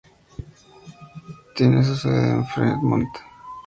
[1.55, 3.09] Tiene su sede en Fremont.